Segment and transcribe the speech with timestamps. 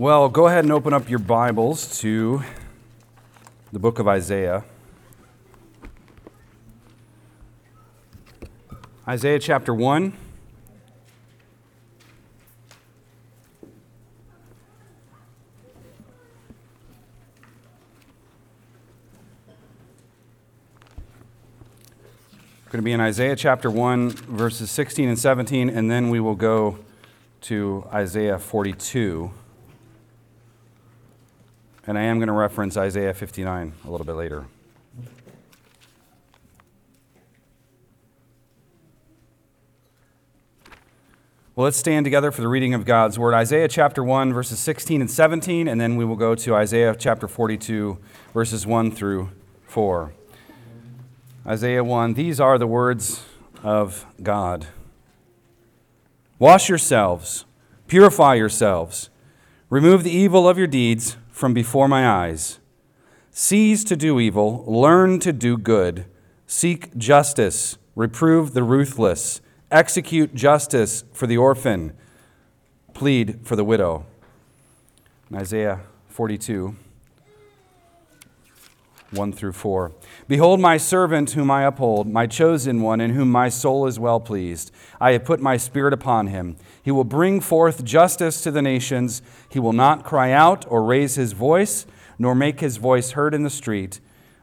[0.00, 2.42] Well, go ahead and open up your Bibles to
[3.70, 4.64] the book of Isaiah.
[9.06, 10.14] Isaiah chapter 1.
[22.64, 26.20] We're going to be in Isaiah chapter 1, verses 16 and 17, and then we
[26.20, 26.78] will go
[27.42, 29.30] to Isaiah 42.
[31.90, 34.46] And I am going to reference Isaiah 59 a little bit later.
[41.56, 43.34] Well, let's stand together for the reading of God's word.
[43.34, 47.26] Isaiah chapter 1, verses 16 and 17, and then we will go to Isaiah chapter
[47.26, 47.98] 42,
[48.32, 49.30] verses 1 through
[49.64, 50.12] 4.
[51.44, 53.24] Isaiah 1 These are the words
[53.64, 54.68] of God
[56.38, 57.46] Wash yourselves,
[57.88, 59.10] purify yourselves,
[59.70, 62.60] remove the evil of your deeds from before my eyes.
[63.30, 66.04] Cease to do evil, learn to do good,
[66.46, 71.94] seek justice, reprove the ruthless, execute justice for the orphan,
[72.92, 74.04] plead for the widow.
[75.30, 76.76] In Isaiah 42.
[79.12, 79.92] 1 through 4.
[80.28, 84.20] Behold, my servant whom I uphold, my chosen one, in whom my soul is well
[84.20, 84.70] pleased.
[85.00, 86.56] I have put my spirit upon him.
[86.82, 89.20] He will bring forth justice to the nations.
[89.48, 91.86] He will not cry out or raise his voice,
[92.18, 94.00] nor make his voice heard in the street.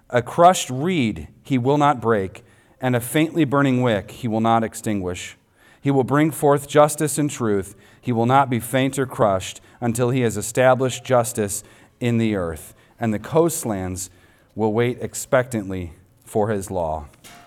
[0.09, 2.43] A crushed reed he will not break,
[2.81, 5.37] and a faintly burning wick he will not extinguish.
[5.79, 7.75] He will bring forth justice and truth.
[8.01, 11.63] He will not be faint or crushed until he has established justice
[12.01, 14.09] in the earth, and the coastlands
[14.57, 15.93] will wait expectantly
[16.25, 17.05] for his law.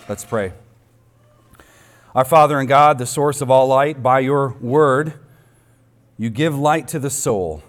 [0.08, 0.52] Let's pray.
[2.14, 5.14] Our Father and God, the source of all light, by your word,
[6.16, 7.64] you give light to the soul.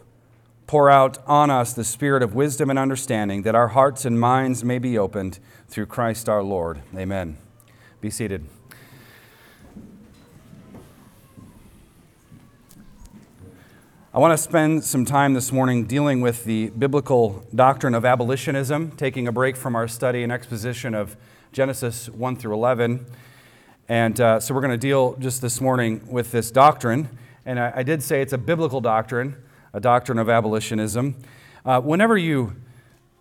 [0.67, 4.63] Pour out on us the spirit of wisdom and understanding, that our hearts and minds
[4.63, 6.83] may be opened through Christ our Lord.
[6.95, 7.37] Amen.
[7.99, 8.45] Be seated.
[14.13, 18.91] I want to spend some time this morning dealing with the biblical doctrine of abolitionism,
[18.97, 21.15] taking a break from our study and exposition of
[21.53, 23.05] Genesis 1 through 11.
[23.87, 27.07] And uh, so we're going to deal just this morning with this doctrine.
[27.45, 29.37] And I, I, did say it's a biblical doctrine,
[29.71, 31.15] a doctrine of abolitionism.
[31.63, 32.57] Uh, whenever you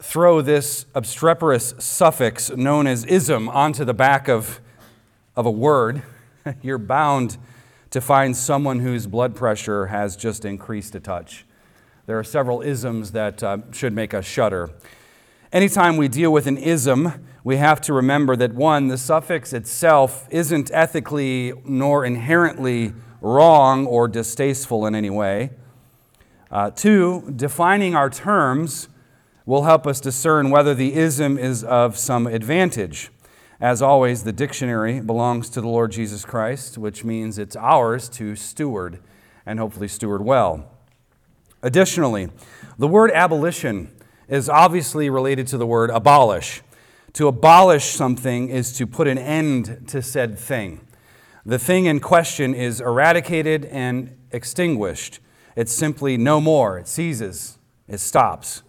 [0.00, 4.58] throw this obstreperous suffix known as ism onto the back of,
[5.36, 6.02] of a word,
[6.62, 7.38] you're bound
[7.90, 11.44] to find someone whose blood pressure has just increased a touch.
[12.06, 14.70] There are several isms that uh, should make us shudder.
[15.52, 20.28] Anytime we deal with an ism, we have to remember that one, the suffix itself
[20.30, 25.50] isn't ethically nor inherently wrong or distasteful in any way.
[26.50, 28.88] Uh, two, defining our terms
[29.46, 33.10] will help us discern whether the ism is of some advantage.
[33.60, 38.34] As always, the dictionary belongs to the Lord Jesus Christ, which means it's ours to
[38.34, 39.00] steward
[39.44, 40.70] and hopefully steward well.
[41.62, 42.30] Additionally,
[42.78, 43.94] the word abolition
[44.28, 46.62] is obviously related to the word abolish.
[47.14, 50.80] To abolish something is to put an end to said thing.
[51.44, 55.18] The thing in question is eradicated and extinguished.
[55.54, 58.62] It's simply no more, it ceases, it stops.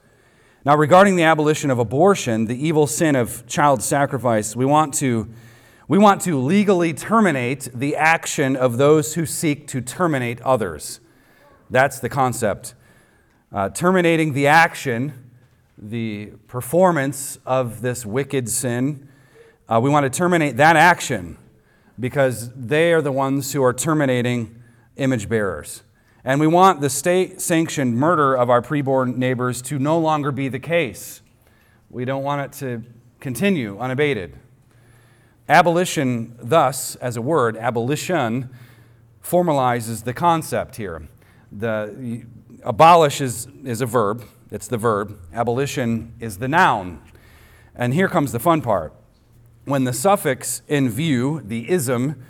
[0.64, 5.28] Now, regarding the abolition of abortion, the evil sin of child sacrifice, we want to,
[5.88, 11.00] we want to legally terminate the action of those who seek to terminate others.
[11.72, 12.76] That's the concept.
[13.52, 15.32] Uh, terminating the action,
[15.80, 19.10] the performance of this wicked sin,
[19.68, 21.38] uh, we want to terminate that action
[22.00, 24.62] because they are the ones who are terminating
[24.96, 25.82] image bearers.
[26.24, 30.50] And we want the state sanctioned murder of our preborn neighbors to no longer be
[30.50, 31.22] the case.
[31.90, 32.84] We don't want it to
[33.20, 34.38] continue unabated.
[35.50, 38.50] Abolition, thus, as a word, abolition,
[39.24, 41.08] formalizes the concept here.
[41.52, 42.26] The,
[42.64, 45.18] abolish is, is a verb, it's the verb.
[45.34, 47.02] Abolition is the noun.
[47.76, 48.94] And here comes the fun part.
[49.66, 52.24] When the suffix in view, the ism,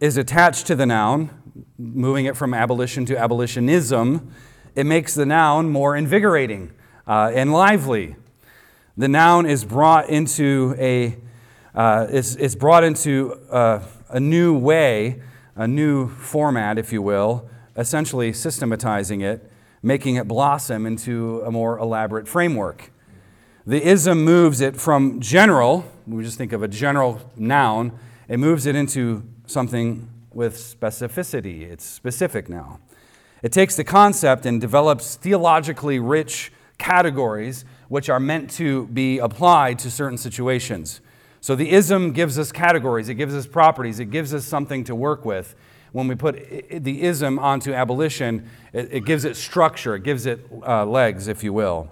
[0.00, 1.37] is attached to the noun,
[1.78, 4.32] moving it from abolition to abolitionism,
[4.74, 6.72] it makes the noun more invigorating
[7.06, 8.16] uh, and lively.
[8.96, 11.16] The noun is brought into a
[11.74, 15.22] uh, it's, brought into uh, a new way,
[15.54, 19.48] a new format, if you will, essentially systematizing it,
[19.80, 22.90] making it blossom into a more elaborate framework.
[23.64, 27.96] The ism moves it from general, we just think of a general noun,
[28.26, 31.68] it moves it into something with specificity.
[31.68, 32.78] It's specific now.
[33.42, 39.80] It takes the concept and develops theologically rich categories which are meant to be applied
[39.80, 41.00] to certain situations.
[41.40, 44.94] So the ism gives us categories, it gives us properties, it gives us something to
[44.94, 45.56] work with.
[45.90, 46.36] When we put
[46.70, 51.52] the ism onto abolition, it, gives it structure, it gives it uh, legs, if you
[51.52, 51.90] will.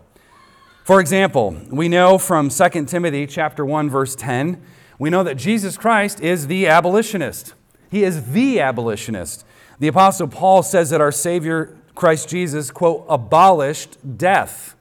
[0.84, 4.62] For example, we know from 2 Timothy chapter 1 verse 10,
[5.00, 7.54] we know that Jesus Christ is the abolitionist.
[7.96, 9.46] He is the abolitionist.
[9.78, 14.76] The apostle Paul says that our savior Christ Jesus quote abolished death.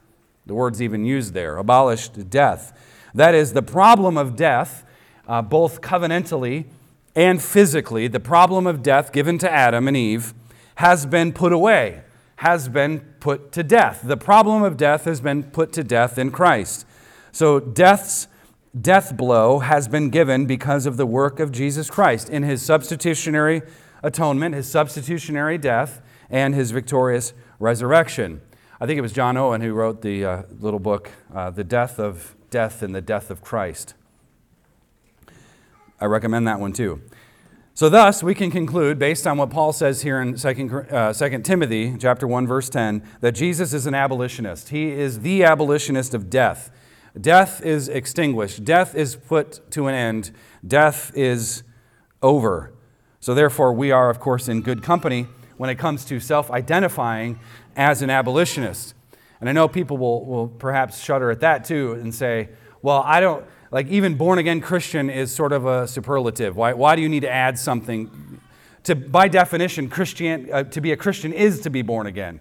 [0.45, 2.77] The word's even used there, abolished death.
[3.13, 4.83] That is the problem of death,
[5.29, 6.65] uh, both covenantally
[7.15, 10.33] and physically, the problem of death given to Adam and Eve
[10.75, 12.01] has been put away
[12.39, 14.01] has been put to death.
[14.03, 16.85] The problem of death has been put to death in Christ.
[17.31, 18.27] So death's
[18.79, 23.61] death blow has been given because of the work of Jesus Christ in his substitutionary
[24.03, 28.41] atonement, his substitutionary death, and his victorious resurrection.
[28.79, 31.99] I think it was John Owen who wrote the uh, little book, uh, The Death
[31.99, 33.93] of Death and the Death of Christ.
[35.99, 37.01] I recommend that one too.
[37.73, 41.39] So thus, we can conclude, based on what Paul says here in 2, uh, 2
[41.39, 44.69] Timothy chapter 1, verse 10, that Jesus is an abolitionist.
[44.69, 46.71] He is the abolitionist of death.
[47.19, 48.65] Death is extinguished.
[48.65, 50.31] Death is put to an end.
[50.65, 51.63] Death is
[52.21, 52.73] over.
[53.19, 55.27] So therefore, we are, of course, in good company
[55.57, 57.39] when it comes to self-identifying
[57.75, 58.93] as an abolitionist.
[59.39, 62.49] And I know people will, will perhaps shudder at that too and say,
[62.81, 66.55] well, I don't, like even born again Christian is sort of a superlative.
[66.55, 68.41] Why, why do you need to add something?
[68.83, 72.39] To, by definition, Christian, uh, to be a Christian is to be born again.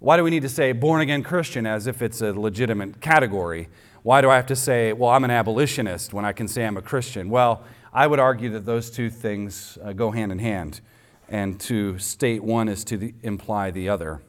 [0.00, 3.68] Why do we need to say born again Christian as if it's a legitimate category?
[4.08, 6.78] Why do I have to say, well, I'm an abolitionist when I can say I'm
[6.78, 7.28] a Christian?
[7.28, 7.62] Well,
[7.92, 10.80] I would argue that those two things uh, go hand in hand,
[11.28, 14.22] and to state one is to the, imply the other.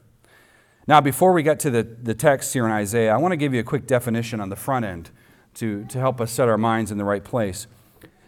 [0.85, 3.53] Now, before we get to the, the text here in Isaiah, I want to give
[3.53, 5.11] you a quick definition on the front end
[5.53, 7.65] to, to help us set our minds in the right place.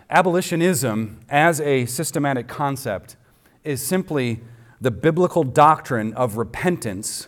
[0.09, 3.17] Abolitionism, as a systematic concept,
[3.65, 4.39] is simply
[4.79, 7.27] the biblical doctrine of repentance,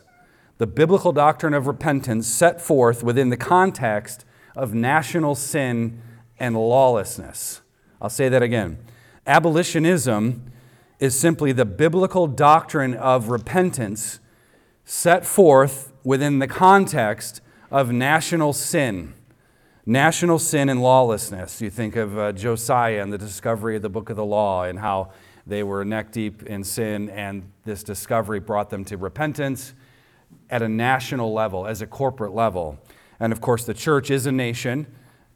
[0.63, 4.23] the biblical doctrine of repentance set forth within the context
[4.55, 6.01] of national sin
[6.39, 7.59] and lawlessness.
[8.01, 8.77] I'll say that again.
[9.27, 10.49] Abolitionism
[10.99, 14.21] is simply the biblical doctrine of repentance
[14.85, 19.13] set forth within the context of national sin
[19.85, 21.61] National sin and lawlessness.
[21.61, 24.79] You think of uh, Josiah and the discovery of the book of the law and
[24.79, 25.11] how
[25.45, 29.73] they were neck deep in sin, and this discovery brought them to repentance
[30.49, 32.79] at a national level, as a corporate level.
[33.19, 34.87] And of course, the church is a nation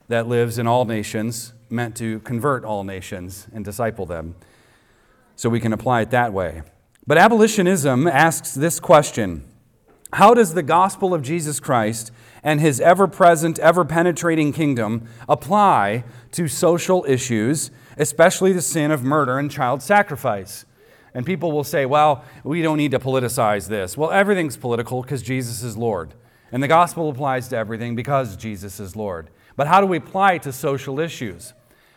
[0.08, 4.36] that lives in all nations, meant to convert all nations and disciple them.
[5.36, 6.62] So we can apply it that way.
[7.06, 9.44] But abolitionism asks this question
[10.14, 12.10] How does the gospel of Jesus Christ
[12.42, 19.02] and his ever present, ever penetrating kingdom apply to social issues, especially the sin of
[19.02, 20.64] murder and child sacrifice.
[21.18, 23.96] And people will say, well, we don't need to politicize this.
[23.96, 26.14] Well, everything's political because Jesus is Lord.
[26.52, 29.28] And the gospel applies to everything because Jesus is Lord.
[29.56, 31.54] But how do we apply it to social issues?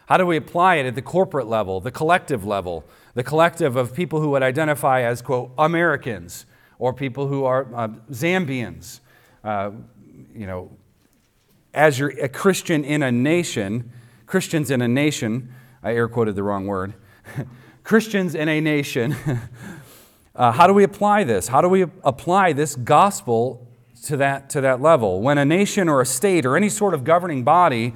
[0.07, 2.83] How do we apply it at the corporate level, the collective level,
[3.13, 6.47] the collective of people who would identify as, quote, Americans
[6.79, 9.01] or people who are uh, Zambians,
[9.43, 9.69] uh,
[10.33, 10.71] you know,
[11.75, 13.91] as you're a Christian in a nation,
[14.25, 16.95] Christians in a nation, I air quoted the wrong word,
[17.83, 19.15] Christians in a nation,
[20.35, 21.47] uh, how do we apply this?
[21.47, 23.67] How do we apply this gospel
[24.05, 25.21] to that, to that level?
[25.21, 27.93] When a nation or a state or any sort of governing body,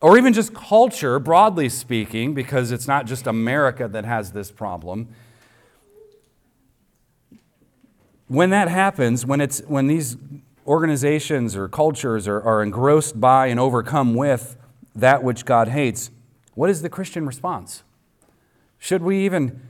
[0.00, 5.08] or even just culture, broadly speaking, because it's not just America that has this problem,
[8.26, 10.16] when that happens, when, it's, when these
[10.66, 14.56] organizations or cultures are, are engrossed by and overcome with
[14.94, 16.10] that which God hates,
[16.54, 17.82] what is the Christian response?
[18.82, 19.60] Should we even,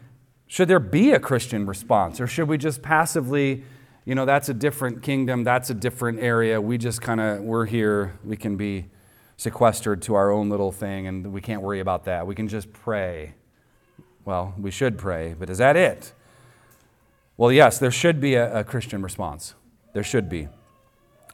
[0.46, 2.18] should there be a Christian response?
[2.18, 3.62] Or should we just passively,
[4.06, 7.66] you know, that's a different kingdom, that's a different area, we just kind of, we're
[7.66, 8.86] here, we can be
[9.36, 12.26] sequestered to our own little thing and we can't worry about that.
[12.26, 13.34] We can just pray.
[14.24, 16.14] Well, we should pray, but is that it?
[17.36, 19.52] Well, yes, there should be a, a Christian response.
[19.92, 20.48] There should be.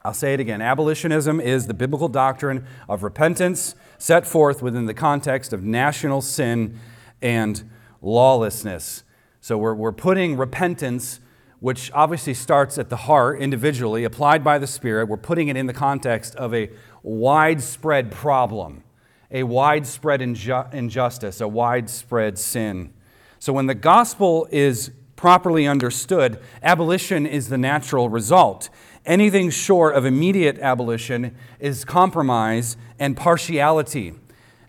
[0.04, 0.60] I'll say it again.
[0.60, 6.80] Abolitionism is the biblical doctrine of repentance set forth within the context of national sin
[7.22, 7.68] and
[8.00, 9.04] lawlessness.
[9.40, 11.20] So we're, we're putting repentance,
[11.60, 15.66] which obviously starts at the heart individually, applied by the Spirit, we're putting it in
[15.66, 16.70] the context of a
[17.02, 18.84] widespread problem,
[19.30, 22.92] a widespread inju- injustice, a widespread sin.
[23.38, 28.68] So when the gospel is properly understood, abolition is the natural result.
[29.04, 34.14] Anything short of immediate abolition is compromise and partiality.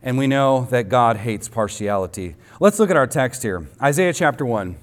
[0.02, 2.36] And we know that God hates partiality.
[2.60, 4.78] Let's look at our text here Isaiah chapter 1,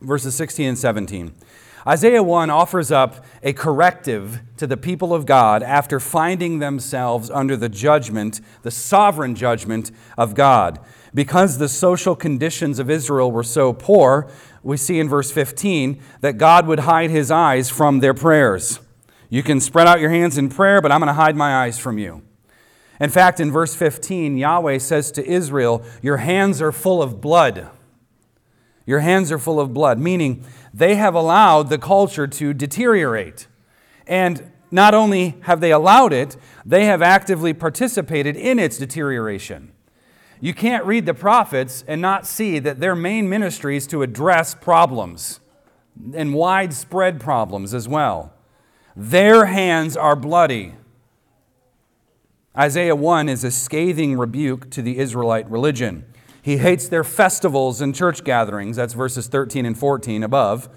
[0.00, 1.32] verses 16 and 17.
[1.86, 7.56] Isaiah 1 offers up a corrective to the people of God after finding themselves under
[7.56, 10.78] the judgment, the sovereign judgment of God.
[11.12, 14.30] Because the social conditions of Israel were so poor,
[14.62, 18.78] we see in verse 15 that God would hide his eyes from their prayers.
[19.28, 21.78] You can spread out your hands in prayer, but I'm going to hide my eyes
[21.78, 22.22] from you.
[23.02, 27.68] In fact, in verse 15, Yahweh says to Israel, Your hands are full of blood.
[28.86, 33.48] Your hands are full of blood, meaning they have allowed the culture to deteriorate.
[34.06, 39.72] And not only have they allowed it, they have actively participated in its deterioration.
[40.40, 44.54] You can't read the prophets and not see that their main ministry is to address
[44.54, 45.40] problems
[46.14, 48.32] and widespread problems as well.
[48.94, 50.74] Their hands are bloody.
[52.56, 56.04] Isaiah 1 is a scathing rebuke to the Israelite religion.
[56.42, 58.76] He hates their festivals and church gatherings.
[58.76, 60.68] That's verses 13 and 14 above.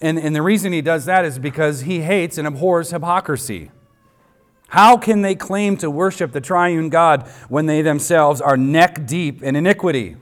[0.00, 3.70] And, and the reason he does that is because he hates and abhors hypocrisy.
[4.68, 9.42] How can they claim to worship the triune God when they themselves are neck deep
[9.42, 10.16] in iniquity?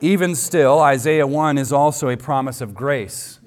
[0.00, 3.38] Even still, Isaiah 1 is also a promise of grace.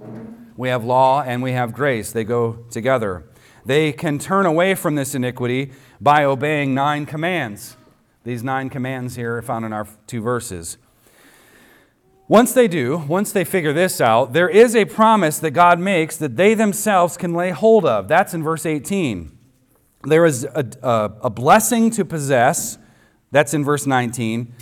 [0.56, 3.26] We have law and we have grace, they go together.
[3.66, 7.78] They can turn away from this iniquity by obeying nine commands.
[8.24, 10.78] These nine commands here are found in our two verses.
[12.28, 16.16] Once they do, once they figure this out, there is a promise that God makes
[16.18, 18.08] that they themselves can lay hold of.
[18.08, 19.38] That's in verse 18.
[20.04, 22.78] There is a, a, a blessing to possess.
[23.32, 24.54] That's in verse 19.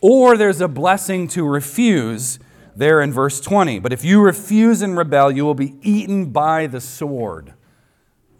[0.00, 2.38] Or there's a blessing to refuse
[2.74, 3.80] there in verse 20.
[3.80, 7.52] But if you refuse and rebel, you will be eaten by the sword.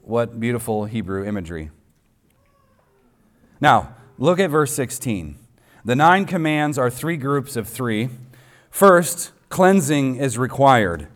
[0.03, 1.71] What beautiful Hebrew imagery.
[3.61, 5.39] Now, Look at verse 16.
[5.83, 8.11] The nine commands are three groups of three.
[8.71, 11.09] First, cleansing is required.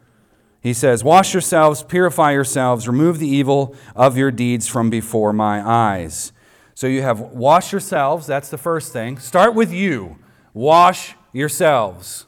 [0.63, 5.61] He says, Wash yourselves, purify yourselves, remove the evil of your deeds from before my
[5.61, 6.33] eyes.
[6.75, 9.19] So you have wash yourselves, that's the first thing.
[9.19, 10.17] Start with you.
[10.55, 12.25] Wash yourselves.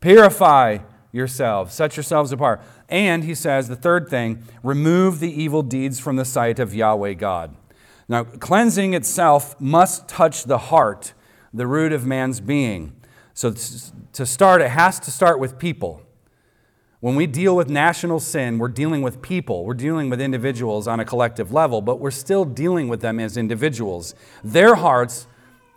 [0.00, 0.78] Purify
[1.12, 1.74] yourselves.
[1.74, 2.62] Set yourselves apart.
[2.88, 7.14] And he says, the third thing, remove the evil deeds from the sight of Yahweh
[7.14, 7.56] God.
[8.08, 11.12] Now, cleansing itself must touch the heart,
[11.52, 12.92] the root of man's being.
[13.34, 13.52] So,
[14.12, 16.02] to start, it has to start with people.
[17.00, 19.64] When we deal with national sin, we're dealing with people.
[19.64, 23.36] We're dealing with individuals on a collective level, but we're still dealing with them as
[23.36, 24.14] individuals.
[24.42, 25.26] Their hearts,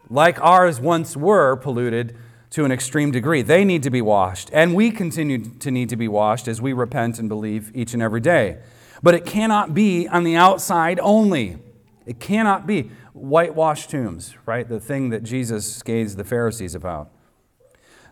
[0.10, 2.16] like ours once were, polluted
[2.52, 3.42] to an extreme degree.
[3.42, 6.74] They need to be washed, and we continue to need to be washed as we
[6.74, 8.58] repent and believe each and every day.
[9.02, 11.58] But it cannot be on the outside only.
[12.06, 14.68] It cannot be whitewashed tombs, right?
[14.68, 17.12] The thing that Jesus scathes the Pharisees about.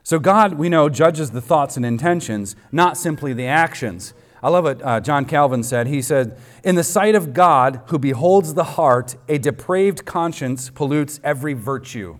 [0.03, 4.13] So God, we know, judges the thoughts and intentions, not simply the actions.
[4.41, 5.88] I love what uh, John Calvin said.
[5.88, 11.20] He said, In the sight of God, who beholds the heart, a depraved conscience pollutes
[11.24, 12.20] every virtue.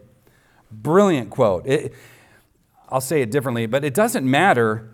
[0.82, 1.66] Brilliant quote.
[1.66, 1.94] It,
[2.90, 4.90] I'll say it differently, but it doesn't matter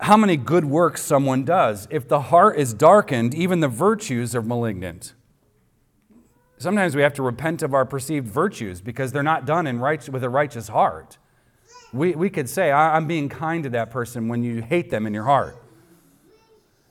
[0.00, 1.86] how many good works someone does.
[1.90, 5.14] If the heart is darkened, even the virtues are malignant.
[6.58, 10.08] Sometimes we have to repent of our perceived virtues because they're not done in right,
[10.08, 11.18] with a righteous heart.
[11.92, 15.12] We, we could say, I'm being kind to that person when you hate them in
[15.12, 15.56] your heart.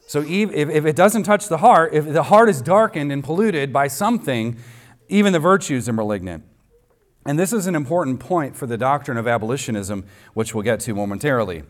[0.07, 3.71] So if, if it doesn't touch the heart, if the heart is darkened and polluted
[3.71, 4.57] by something,
[5.07, 6.43] even the virtues are malignant.
[7.25, 10.95] And this is an important point for the doctrine of abolitionism, which we'll get to
[10.95, 11.63] momentarily.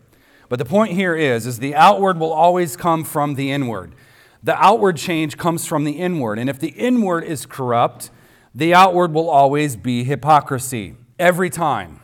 [0.48, 3.94] But the point here is, is the outward will always come from the inward.
[4.42, 6.38] The outward change comes from the inward.
[6.38, 8.10] And if the inward is corrupt,
[8.54, 10.96] the outward will always be hypocrisy.
[11.18, 12.00] Every time.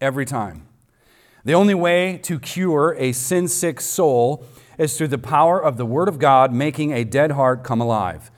[0.00, 0.66] Every time.
[1.44, 4.44] The only way to cure a sin sick soul
[4.78, 8.30] is through the power of the Word of God making a dead heart come alive.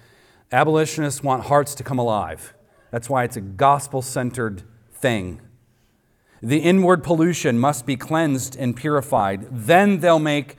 [0.50, 2.54] Abolitionists want hearts to come alive.
[2.92, 5.40] That's why it's a gospel centered thing.
[6.40, 9.49] The inward pollution must be cleansed and purified.
[9.50, 10.56] Then they'll make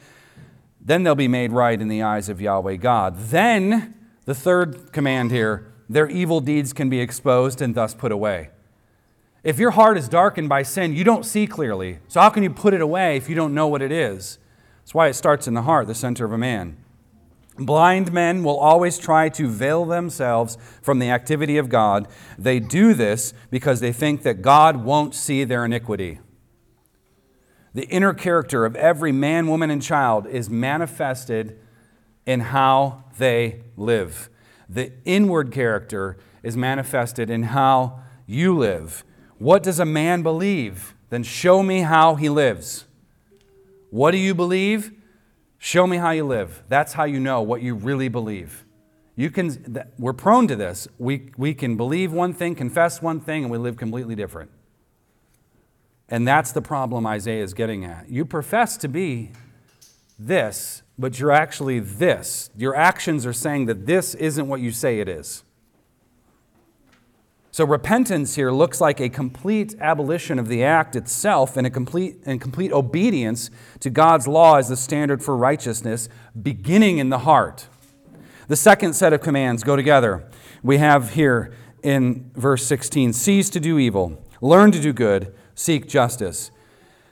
[0.85, 3.17] then they'll be made right in the eyes of Yahweh God.
[3.17, 8.49] Then, the third command here, their evil deeds can be exposed and thus put away.
[9.43, 11.99] If your heart is darkened by sin, you don't see clearly.
[12.09, 14.39] So, how can you put it away if you don't know what it is?
[14.81, 16.82] That's why it starts in the heart, the center of a man.
[17.57, 22.07] Blind men will always try to veil themselves from the activity of God.
[22.37, 26.19] They do this because they think that God won't see their iniquity.
[27.73, 31.59] The inner character of every man, woman, and child is manifested
[32.25, 34.29] in how they live.
[34.69, 39.03] The inward character is manifested in how you live.
[39.37, 40.95] What does a man believe?
[41.09, 42.85] Then show me how he lives.
[43.89, 44.91] What do you believe?
[45.63, 46.61] Show me how you live.
[46.67, 48.65] That's how you know what you really believe.
[49.15, 50.89] You can, we're prone to this.
[50.99, 54.51] We, we can believe one thing, confess one thing, and we live completely different.
[56.09, 58.09] And that's the problem Isaiah is getting at.
[58.09, 59.31] You profess to be
[60.19, 62.49] this, but you're actually this.
[62.57, 65.45] Your actions are saying that this isn't what you say it is.
[67.53, 72.17] So repentance here looks like a complete abolition of the act itself and a complete
[72.25, 76.09] and complete obedience to God's law as the standard for righteousness,
[76.41, 77.67] beginning in the heart.
[78.47, 80.27] The second set of commands go together.
[80.63, 85.87] We have here in verse 16 cease to do evil, learn to do good, seek
[85.87, 86.49] justice.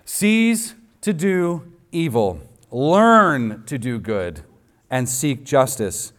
[0.05, 4.41] Cease to do evil, learn to do good,
[4.89, 6.13] and seek justice.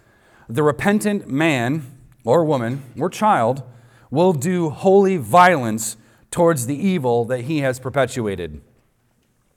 [0.49, 3.64] The repentant man or woman or child
[4.12, 5.97] will do holy violence
[6.31, 8.61] towards the evil that he has perpetuated,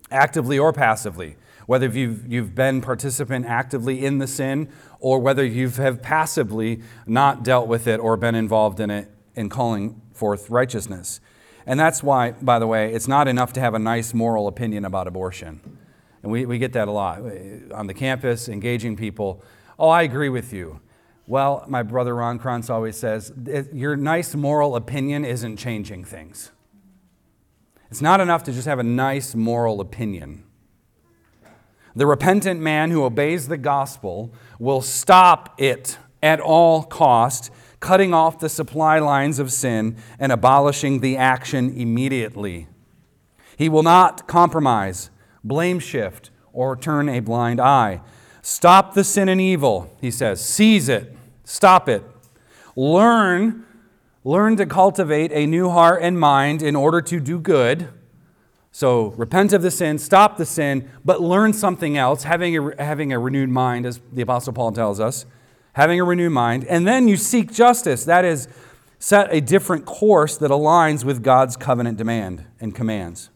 [0.10, 1.36] actively or passively.
[1.68, 4.70] Whether you've, you've been participant actively in the sin
[5.00, 9.50] or whether you have passively not dealt with it or been involved in it in
[9.50, 11.20] calling forth righteousness.
[11.66, 14.86] And that's why, by the way, it's not enough to have a nice moral opinion
[14.86, 15.60] about abortion.
[16.24, 17.20] And we, we get that a lot
[17.74, 19.44] on the campus, engaging people.
[19.78, 20.80] Oh, I agree with you.
[21.28, 23.34] Well, my brother Ron Krantz always says,
[23.74, 26.52] your nice moral opinion isn't changing things.
[27.90, 30.44] It's not enough to just have a nice moral opinion.
[31.96, 38.40] The repentant man who obeys the gospel will stop it at all cost, cutting off
[38.40, 42.68] the supply lines of sin and abolishing the action immediately.
[43.58, 45.10] He will not compromise,
[45.44, 48.02] blame shift, or turn a blind eye.
[48.42, 50.44] Stop the sin and evil, he says.
[50.44, 51.15] Seize it.
[51.46, 52.04] Stop it.
[52.76, 53.66] Learn,
[54.24, 57.88] learn to cultivate a new heart and mind in order to do good.
[58.72, 63.14] So repent of the sin, stop the sin, but learn something else, having a, having
[63.14, 65.26] a renewed mind, as the Apostle Paul tells us,
[65.74, 66.66] having a renewed mind.
[66.66, 68.04] And then you seek justice.
[68.04, 68.50] That is,
[69.00, 73.30] set a different course that aligns with God's covenant demand and commands.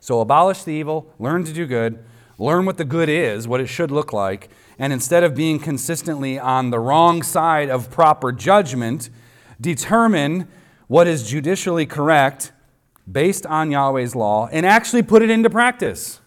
[0.00, 2.04] So abolish the evil, learn to do good,
[2.38, 4.48] learn what the good is, what it should look like,
[4.82, 9.10] and instead of being consistently on the wrong side of proper judgment,
[9.60, 10.48] determine
[10.88, 12.50] what is judicially correct
[13.10, 16.20] based on Yahweh's law and actually put it into practice.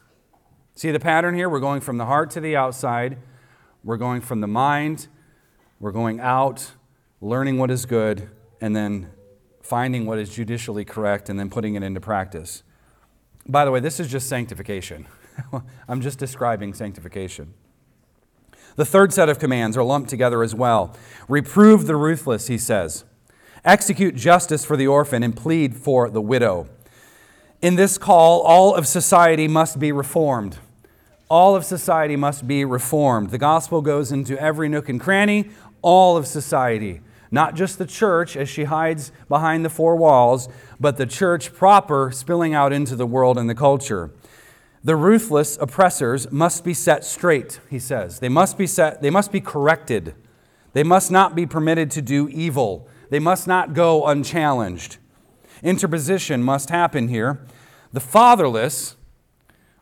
[0.74, 1.50] See the pattern here?
[1.50, 3.18] We're going from the heart to the outside,
[3.84, 5.10] we're going from the mind,
[5.82, 6.72] we're going out,
[7.20, 8.30] learning what is good,
[8.62, 9.12] and then
[9.64, 12.64] finding what is judicially correct and then putting it into practice.
[13.50, 15.08] By the way, this is just sanctification.
[15.90, 17.54] I'm just describing sanctification.
[18.76, 20.96] The third set of commands are lumped together as well.
[21.28, 23.06] Reprove the ruthless, he says.
[23.64, 26.68] Execute justice for the orphan and plead for the widow.
[27.62, 30.58] In this call, all of society must be reformed.
[31.30, 33.32] All of society must be reformed.
[33.32, 35.50] The gospel goes into every nook and cranny,
[35.82, 37.02] all of society.
[37.32, 40.48] Not just the church as she hides behind the four walls,
[40.80, 44.12] but the church proper spilling out into the world and the culture.
[44.86, 48.20] The ruthless oppressors must be set straight, he says.
[48.20, 50.14] They must be set, they must be corrected.
[50.74, 52.88] They must not be permitted to do evil.
[53.10, 54.98] They must not go unchallenged.
[55.64, 57.44] Interposition must happen here.
[57.94, 58.96] The fatherless,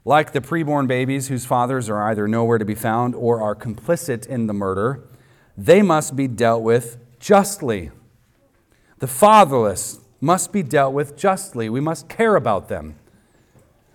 [0.06, 4.26] like the preborn babies whose fathers are either nowhere to be found or are complicit
[4.26, 5.04] in the murder,
[5.58, 7.92] they must be dealt with justly.
[9.00, 11.68] The fatherless must be dealt with justly.
[11.68, 12.96] We must care about them.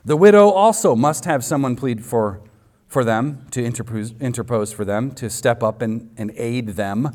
[0.09, 2.41] The widow also must have someone plead for,
[2.87, 7.13] for them, to interpose, interpose for them, to step up and, and aid them.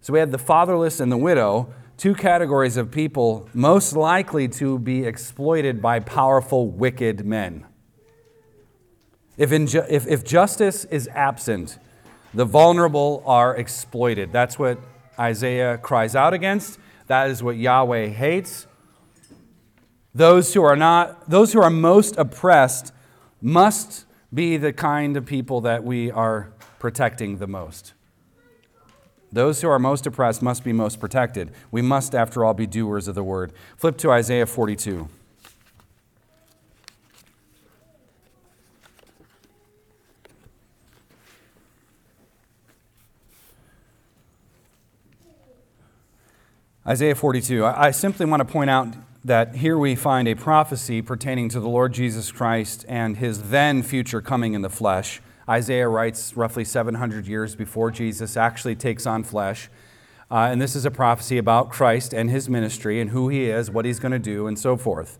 [0.00, 4.80] So we have the fatherless and the widow, two categories of people most likely to
[4.80, 7.64] be exploited by powerful, wicked men.
[9.36, 11.78] If, if, if justice is absent,
[12.34, 14.32] the vulnerable are exploited.
[14.32, 14.80] That's what
[15.20, 16.80] Isaiah cries out against.
[17.06, 18.66] That is what Yahweh hates.
[20.14, 22.92] Those who are not, those who are most oppressed
[23.40, 27.94] must be the kind of people that we are protecting the most.
[29.30, 31.52] Those who are most oppressed must be most protected.
[31.70, 33.52] We must, after all, be doers of the word.
[33.76, 35.08] Flip to Isaiah 42.
[46.86, 47.66] Isaiah 42.
[47.66, 48.88] I simply want to point out
[49.28, 53.82] that here we find a prophecy pertaining to the Lord Jesus Christ and his then
[53.82, 55.20] future coming in the flesh.
[55.48, 59.70] Isaiah writes roughly 700 years before Jesus actually takes on flesh.
[60.30, 63.70] Uh, and this is a prophecy about Christ and his ministry and who he is,
[63.70, 65.18] what he's going to do, and so forth.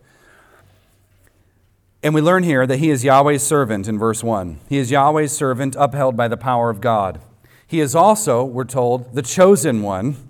[2.03, 4.59] And we learn here that he is Yahweh's servant in verse 1.
[4.69, 7.21] He is Yahweh's servant upheld by the power of God.
[7.65, 10.28] He is also, we're told, the chosen one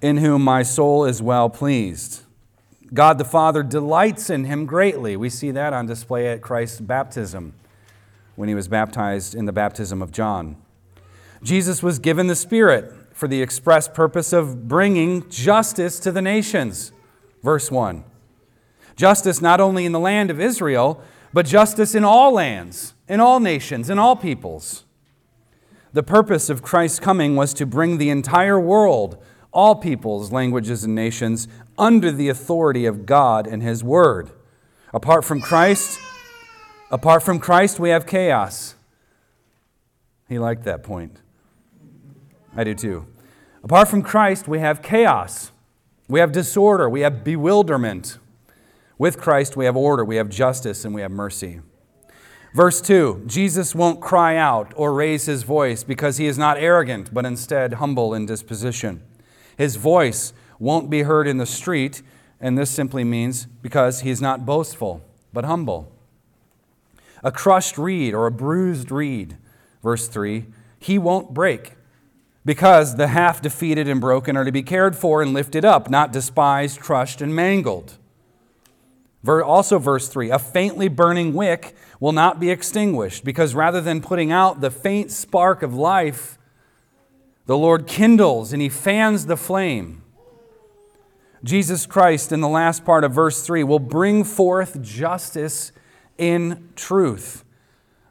[0.00, 2.22] in whom my soul is well pleased.
[2.94, 5.16] God the Father delights in him greatly.
[5.16, 7.54] We see that on display at Christ's baptism
[8.36, 10.56] when he was baptized in the baptism of John.
[11.42, 16.92] Jesus was given the Spirit for the express purpose of bringing justice to the nations.
[17.42, 18.04] Verse 1.
[18.94, 23.40] Justice not only in the land of Israel, but justice in all lands, in all
[23.40, 24.84] nations, in all peoples.
[25.92, 29.22] The purpose of Christ's coming was to bring the entire world,
[29.56, 34.30] all peoples, languages, and nations, under the authority of God and His Word.
[34.92, 35.98] Apart from Christ,
[36.90, 38.74] apart from Christ, we have chaos.
[40.28, 41.22] He liked that point.
[42.54, 43.06] I do too.
[43.64, 45.52] Apart from Christ, we have chaos.
[46.06, 46.90] We have disorder.
[46.90, 48.18] We have bewilderment.
[48.98, 51.60] With Christ, we have order, we have justice, and we have mercy.
[52.54, 57.12] Verse 2 Jesus won't cry out or raise his voice because he is not arrogant,
[57.14, 59.02] but instead humble in disposition.
[59.56, 62.02] His voice won't be heard in the street,
[62.40, 65.92] and this simply means because he is not boastful, but humble.
[67.24, 69.36] A crushed reed or a bruised reed,
[69.82, 70.46] verse 3,
[70.78, 71.72] he won't break
[72.44, 76.12] because the half defeated and broken are to be cared for and lifted up, not
[76.12, 77.98] despised, crushed, and mangled.
[79.26, 84.30] Also, verse 3 a faintly burning wick will not be extinguished, because rather than putting
[84.30, 86.38] out the faint spark of life,
[87.46, 90.02] the Lord kindles and he fans the flame.
[91.44, 95.70] Jesus Christ, in the last part of verse 3, will bring forth justice
[96.18, 97.44] in truth.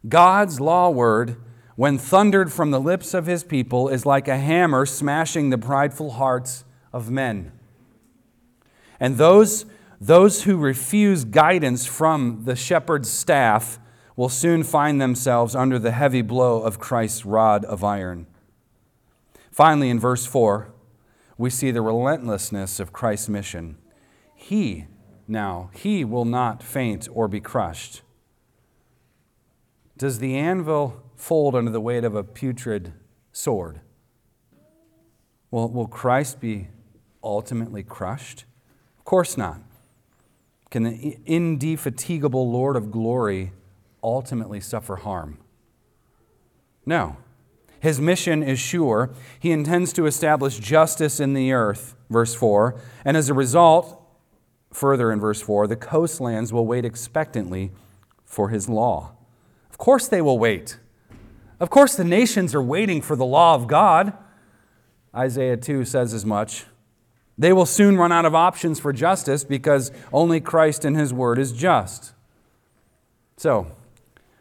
[0.07, 1.35] God's law word,
[1.75, 6.11] when thundered from the lips of his people, is like a hammer smashing the prideful
[6.11, 7.51] hearts of men.
[8.99, 9.65] And those
[9.99, 13.79] those who refuse guidance from the shepherd's staff
[14.15, 18.27] will soon find themselves under the heavy blow of Christ's rod of iron.
[19.55, 20.67] Finally, in verse 4,
[21.37, 23.77] we see the relentlessness of Christ's mission.
[24.33, 24.87] He,
[25.29, 28.01] now, he will not faint or be crushed.
[29.97, 32.91] Does the anvil fold under the weight of a putrid
[33.31, 33.79] sword?
[35.51, 36.67] Will, will Christ be
[37.23, 38.43] ultimately crushed?
[38.99, 39.61] Of course not.
[40.69, 43.53] Can the indefatigable Lord of glory
[44.03, 45.37] ultimately suffer harm?
[46.85, 47.15] No.
[47.79, 49.11] His mission is sure.
[49.39, 52.79] He intends to establish justice in the earth, verse 4.
[53.03, 54.01] And as a result,
[54.73, 57.71] further in verse 4, the coastlands will wait expectantly
[58.23, 59.13] for his law.
[59.69, 60.77] Of course, they will wait.
[61.59, 64.13] Of course, the nations are waiting for the law of God.
[65.15, 66.65] Isaiah 2 says as much.
[67.37, 71.37] They will soon run out of options for justice because only Christ and His Word
[71.37, 72.13] is just.
[73.37, 73.67] So,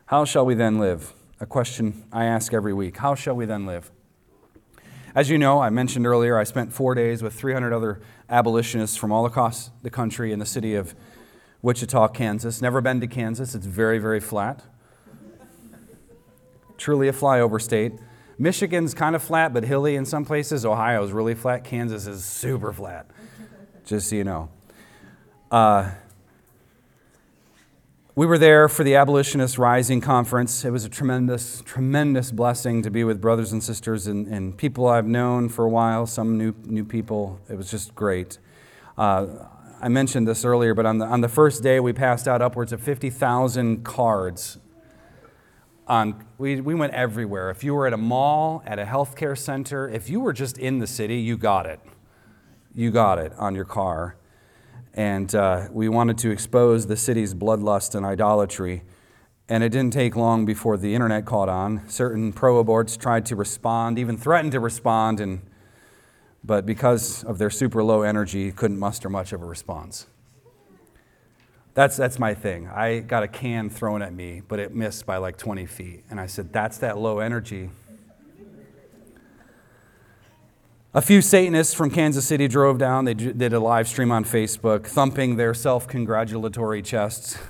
[0.07, 1.13] how shall we then live?
[1.41, 2.99] A question I ask every week.
[2.99, 3.91] How shall we then live?
[5.17, 9.11] As you know, I mentioned earlier, I spent four days with 300 other abolitionists from
[9.11, 10.95] all across the country in the city of
[11.61, 12.63] Wichita, Kansas.
[12.63, 14.63] Never been to Kansas, it's very, very flat.
[16.77, 17.95] Truly a flyover state.
[18.39, 20.65] Michigan's kind of flat but hilly in some places.
[20.65, 21.65] Ohio's really flat.
[21.65, 23.11] Kansas is super flat,
[23.85, 24.51] just so you know.
[25.51, 25.91] Uh,
[28.17, 30.65] we were there for the Abolitionist Rising Conference.
[30.65, 34.87] It was a tremendous, tremendous blessing to be with brothers and sisters and, and people
[34.87, 37.41] I've known for a while, some new, new people.
[37.51, 38.39] It was just great.
[38.97, 39.27] Uh,
[39.81, 42.73] I mentioned this earlier, but on the, on the first day, we passed out upwards
[42.73, 44.59] of 50,000 cards
[45.89, 47.51] on, we, we went everywhere.
[47.51, 50.79] If you were at a mall, at a healthcare center, if you were just in
[50.79, 51.81] the city, you got it.
[52.75, 54.17] You got it on your car.
[54.95, 58.83] And uh, we wanted to expose the city's bloodlust and idolatry.
[59.49, 61.87] And it didn't take long before the internet caught on.
[61.89, 65.43] Certain pro aborts tried to respond, even threatened to respond, and,
[66.43, 70.07] but because of their super low energy, couldn't muster much of a response.
[71.75, 72.69] That's, that's my thing.
[72.69, 76.05] I got a can thrown at me, but it missed by like 20 feet.
[76.09, 77.69] And I said, That's that low energy.
[80.97, 83.05] A few Satanists from Kansas City drove down.
[83.05, 87.37] They did a live stream on Facebook, thumping their self congratulatory chests.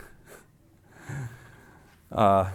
[2.12, 2.48] Uh,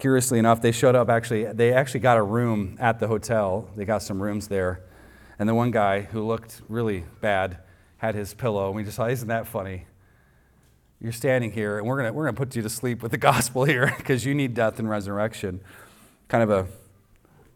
[0.00, 3.68] curiously enough, they showed up actually, they actually got a room at the hotel.
[3.76, 4.82] They got some rooms there.
[5.38, 7.58] And the one guy who looked really bad
[7.98, 8.66] had his pillow.
[8.66, 9.86] And we just thought, isn't that funny?
[11.00, 13.62] You're standing here, and we're going we're gonna put you to sleep with the gospel
[13.62, 15.60] here because you need death and resurrection.
[16.26, 16.66] Kind of a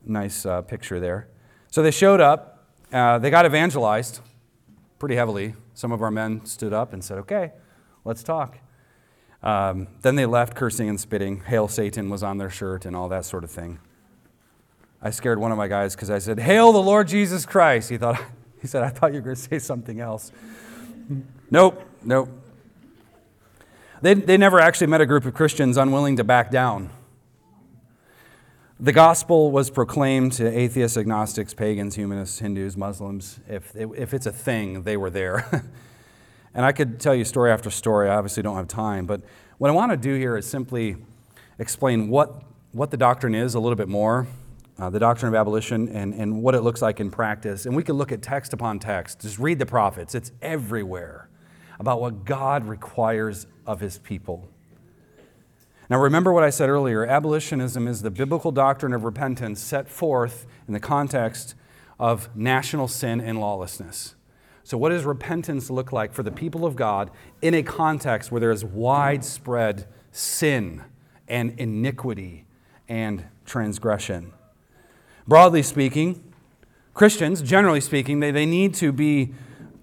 [0.06, 1.26] nice uh, picture there.
[1.72, 2.53] So they showed up.
[2.94, 4.20] Uh, they got evangelized
[5.00, 5.54] pretty heavily.
[5.74, 7.50] Some of our men stood up and said, okay,
[8.04, 8.58] let's talk.
[9.42, 11.40] Um, then they left cursing and spitting.
[11.40, 13.80] Hail Satan was on their shirt and all that sort of thing.
[15.02, 17.90] I scared one of my guys because I said, Hail the Lord Jesus Christ.
[17.90, 18.22] He thought,
[18.62, 20.30] he said, I thought you were going to say something else.
[21.50, 22.28] nope, nope.
[24.02, 26.90] They, they never actually met a group of Christians unwilling to back down.
[28.80, 33.38] The gospel was proclaimed to atheists, agnostics, pagans, humanists, Hindus, Muslims.
[33.48, 35.46] If, if it's a thing, they were there.
[36.54, 38.08] and I could tell you story after story.
[38.08, 39.06] I obviously don't have time.
[39.06, 39.22] But
[39.58, 40.96] what I want to do here is simply
[41.58, 44.26] explain what, what the doctrine is a little bit more
[44.78, 47.66] uh, the doctrine of abolition and, and what it looks like in practice.
[47.66, 49.20] And we can look at text upon text.
[49.20, 51.28] Just read the prophets, it's everywhere
[51.78, 54.48] about what God requires of his people.
[55.90, 60.46] Now, remember what I said earlier abolitionism is the biblical doctrine of repentance set forth
[60.66, 61.54] in the context
[61.98, 64.14] of national sin and lawlessness.
[64.62, 67.10] So, what does repentance look like for the people of God
[67.42, 70.82] in a context where there is widespread sin
[71.28, 72.46] and iniquity
[72.88, 74.32] and transgression?
[75.28, 76.32] Broadly speaking,
[76.94, 79.34] Christians, generally speaking, they, they need to be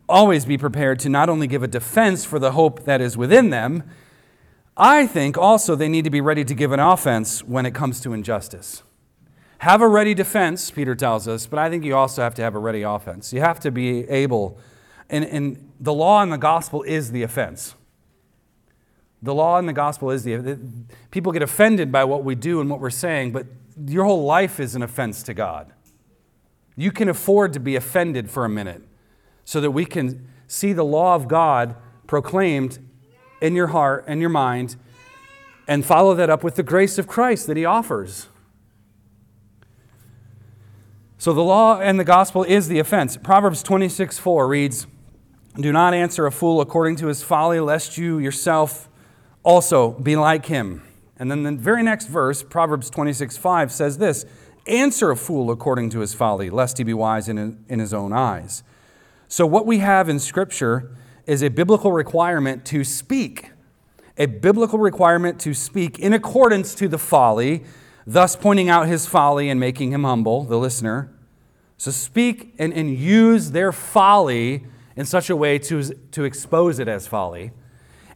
[0.09, 3.49] always be prepared to not only give a defense for the hope that is within
[3.49, 3.83] them,
[4.77, 7.99] I think also they need to be ready to give an offense when it comes
[8.01, 8.83] to injustice.
[9.59, 12.55] Have a ready defense, Peter tells us, but I think you also have to have
[12.55, 13.31] a ready offense.
[13.31, 14.57] You have to be able,
[15.09, 17.75] and, and the law and the gospel is the offense.
[19.21, 20.59] The law and the gospel is the,
[21.11, 23.45] people get offended by what we do and what we're saying, but
[23.85, 25.71] your whole life is an offense to God.
[26.75, 28.81] You can afford to be offended for a minute
[29.45, 31.75] so that we can see the law of God
[32.07, 32.79] proclaimed
[33.41, 34.75] in your heart and your mind
[35.67, 38.27] and follow that up with the grace of Christ that He offers.
[41.21, 43.15] So the law and the gospel is the offense.
[43.15, 44.87] Proverbs 26 4 reads,
[45.55, 48.89] Do not answer a fool according to his folly, lest you yourself
[49.43, 50.81] also be like him.
[51.17, 54.25] And then the very next verse, Proverbs 26 5, says this
[54.65, 58.13] Answer a fool according to his folly, lest he be wise in, in his own
[58.13, 58.63] eyes.
[59.27, 60.89] So, what we have in Scripture
[61.25, 63.51] is a biblical requirement to speak,
[64.17, 67.63] a biblical requirement to speak in accordance to the folly,
[68.05, 71.11] thus pointing out his folly and making him humble, the listener.
[71.77, 76.87] So, speak and, and use their folly in such a way to, to expose it
[76.87, 77.51] as folly.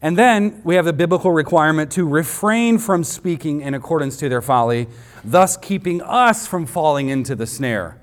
[0.01, 4.41] And then we have the biblical requirement to refrain from speaking in accordance to their
[4.41, 4.87] folly,
[5.23, 7.99] thus keeping us from falling into the snare.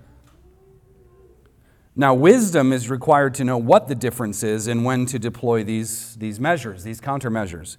[1.95, 6.17] Now, wisdom is required to know what the difference is and when to deploy these,
[6.17, 7.77] these measures, these countermeasures.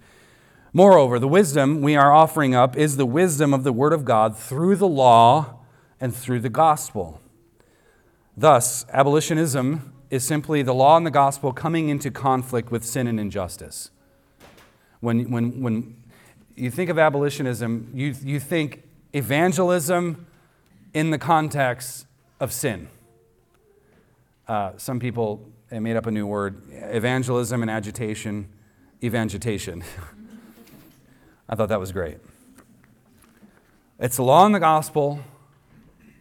[0.71, 4.37] Moreover, the wisdom we are offering up is the wisdom of the Word of God
[4.37, 5.59] through the law
[5.99, 7.21] and through the gospel.
[8.37, 13.19] Thus, abolitionism is simply the law and the gospel coming into conflict with sin and
[13.19, 13.89] injustice.
[14.99, 15.95] When, when, when
[16.55, 20.27] you think of abolitionism, you, you think evangelism
[20.93, 22.05] in the context
[22.39, 22.89] of sin.
[24.47, 28.49] Uh, some people made up a new word evangelism and agitation,
[29.03, 29.83] evangetation.
[31.49, 32.17] I thought that was great.
[33.99, 35.19] It's the law and the gospel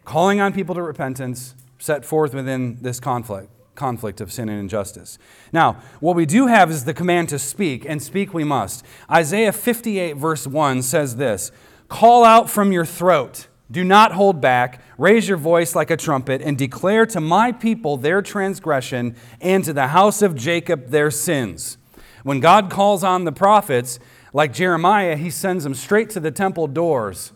[0.05, 5.17] calling on people to repentance set forth within this conflict conflict of sin and injustice.
[5.51, 8.85] Now, what we do have is the command to speak, and speak we must.
[9.09, 11.51] Isaiah 58, verse 1 says this
[11.87, 13.47] Call out from your throat.
[13.71, 14.81] Do not hold back.
[14.97, 19.73] Raise your voice like a trumpet and declare to my people their transgression and to
[19.73, 21.77] the house of Jacob their sins.
[22.23, 23.99] When God calls on the prophets,
[24.31, 27.33] like Jeremiah, he sends them straight to the temple doors.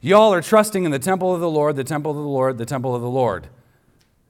[0.00, 2.66] Y'all are trusting in the temple of the Lord, the temple of the Lord, the
[2.66, 3.48] temple of the Lord.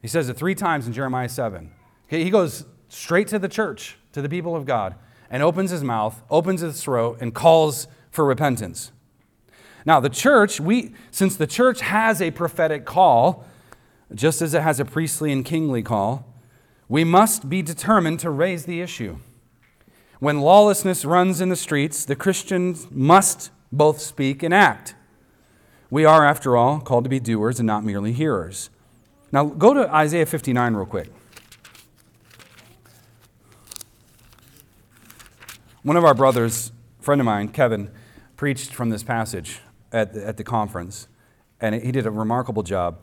[0.01, 1.71] He says it three times in Jeremiah 7.
[2.09, 4.95] He goes straight to the church, to the people of God,
[5.29, 8.93] and opens his mouth, opens his throat, and calls for repentance.
[9.87, 13.47] Now, the church, we, since the church has a prophetic call,
[14.13, 16.27] just as it has a priestly and kingly call,
[16.89, 19.19] we must be determined to raise the issue.
[20.19, 24.97] When lawlessness runs in the streets, the Christians must both speak and act.
[25.89, 28.71] We are, after all, called to be doers and not merely hearers.
[29.31, 31.13] Now, go to Isaiah 59 real quick.
[35.85, 37.93] One of our brothers, friend of mine, Kevin,
[38.37, 39.61] preached from this passage
[39.93, 41.09] at the, at the conference,
[41.61, 42.99] and he did a remarkable job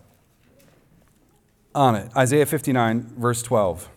[1.73, 2.11] on it.
[2.15, 3.89] Isaiah 59, verse 12.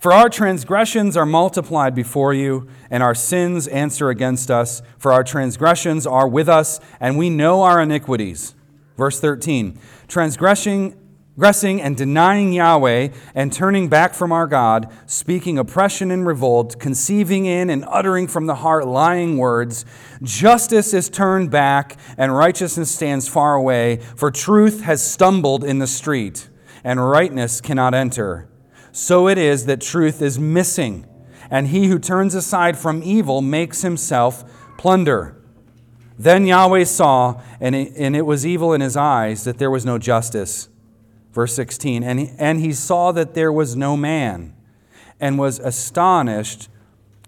[0.00, 4.80] For our transgressions are multiplied before you, and our sins answer against us.
[4.96, 8.54] For our transgressions are with us, and we know our iniquities.
[8.96, 10.99] Verse 13 Transgressing
[11.40, 17.46] transgressing and denying Yahweh, and turning back from our God, speaking oppression and revolt, conceiving
[17.46, 19.86] in and uttering from the heart lying words.
[20.22, 25.86] Justice is turned back, and righteousness stands far away, for truth has stumbled in the
[25.86, 26.50] street,
[26.84, 28.46] and rightness cannot enter
[28.92, 31.06] so it is that truth is missing,
[31.48, 34.42] and he who turns aside from evil makes himself
[34.76, 35.36] plunder.
[36.18, 39.86] Then Yahweh saw, and it, and it was evil in his eyes that there was
[39.86, 40.69] no justice.
[41.32, 44.54] Verse 16, and he, and he saw that there was no man,
[45.20, 46.68] and was astonished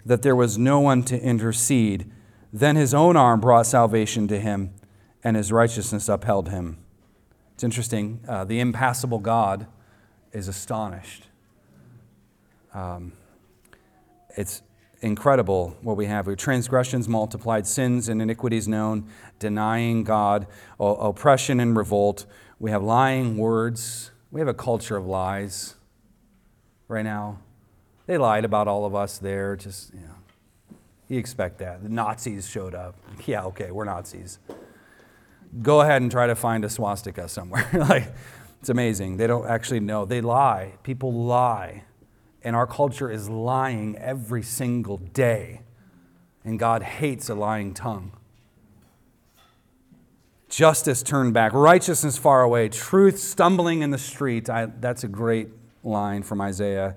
[0.04, 2.10] that there was no one to intercede.
[2.52, 4.74] Then his own arm brought salvation to him,
[5.22, 6.78] and his righteousness upheld him.
[7.54, 8.20] It's interesting.
[8.26, 9.66] Uh, the impassible God
[10.32, 11.28] is astonished.
[12.74, 13.12] Um,
[14.36, 14.62] it's
[15.00, 16.26] incredible what we have.
[16.26, 20.46] We transgressions multiplied, sins and iniquities known, denying God,
[20.80, 22.24] oppression and revolt.
[22.62, 24.12] We have lying words.
[24.30, 25.74] We have a culture of lies
[26.86, 27.40] right now.
[28.06, 29.56] They lied about all of us there.
[29.56, 30.76] Just, you know,
[31.08, 31.82] you expect that.
[31.82, 32.94] The Nazis showed up.
[33.26, 34.38] Yeah, okay, we're Nazis.
[35.60, 37.68] Go ahead and try to find a swastika somewhere.
[37.74, 38.14] like,
[38.60, 39.16] it's amazing.
[39.16, 40.04] They don't actually know.
[40.04, 40.74] They lie.
[40.84, 41.82] People lie
[42.44, 45.62] and our culture is lying every single day.
[46.44, 48.12] And God hates a lying tongue.
[50.52, 54.50] Justice turned back, righteousness far away, truth stumbling in the street.
[54.50, 55.48] I, that's a great
[55.82, 56.94] line from Isaiah.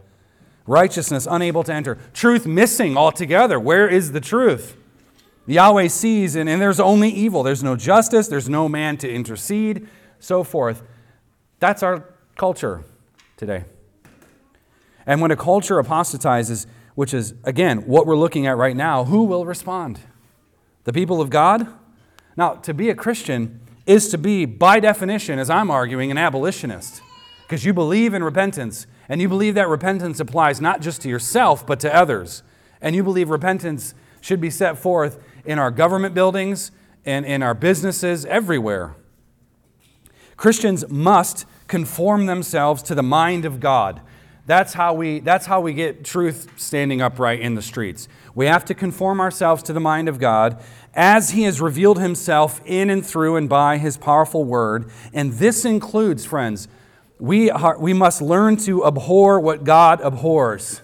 [0.68, 3.58] Righteousness unable to enter, truth missing altogether.
[3.58, 4.76] Where is the truth?
[5.48, 7.44] Yahweh sees, and, and there's only evil.
[7.44, 9.88] There's no justice, there's no man to intercede,
[10.20, 10.84] so forth.
[11.60, 12.84] That's our culture
[13.38, 13.64] today.
[15.06, 19.24] And when a culture apostatizes, which is, again, what we're looking at right now, who
[19.24, 20.02] will respond?
[20.84, 21.70] The people of God?
[22.38, 27.02] Now, to be a Christian is to be, by definition, as I'm arguing, an abolitionist.
[27.44, 31.66] Because you believe in repentance, and you believe that repentance applies not just to yourself,
[31.66, 32.42] but to others.
[32.82, 36.72] And you believe repentance should be set forth in our government buildings
[37.06, 38.96] and in our businesses, everywhere.
[40.38, 44.02] Christians must conform themselves to the mind of God.
[44.46, 48.08] That's how we, that's how we get truth standing upright in the streets.
[48.36, 50.62] We have to conform ourselves to the mind of God
[50.94, 54.92] as He has revealed Himself in and through and by His powerful word.
[55.14, 56.68] And this includes, friends,
[57.18, 60.82] we, are, we must learn to abhor what God abhors.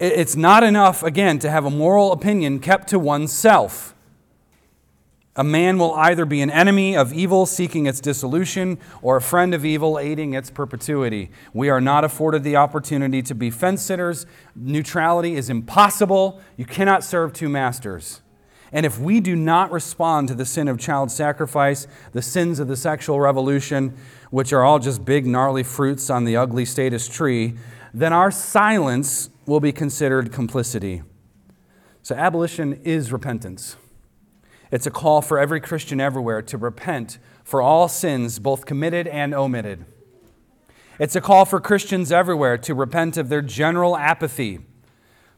[0.00, 3.91] It's not enough, again, to have a moral opinion kept to oneself.
[5.34, 9.54] A man will either be an enemy of evil seeking its dissolution or a friend
[9.54, 11.30] of evil aiding its perpetuity.
[11.54, 14.26] We are not afforded the opportunity to be fence sitters.
[14.54, 16.38] Neutrality is impossible.
[16.58, 18.20] You cannot serve two masters.
[18.72, 22.68] And if we do not respond to the sin of child sacrifice, the sins of
[22.68, 23.96] the sexual revolution,
[24.30, 27.54] which are all just big, gnarly fruits on the ugly status tree,
[27.94, 31.02] then our silence will be considered complicity.
[32.02, 33.76] So, abolition is repentance.
[34.72, 39.34] It's a call for every Christian everywhere to repent for all sins, both committed and
[39.34, 39.84] omitted.
[40.98, 44.60] It's a call for Christians everywhere to repent of their general apathy,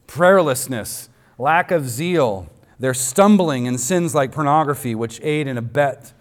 [0.07, 6.13] prayerlessness, lack of zeal, their stumbling in sins like pornography, which aid and abet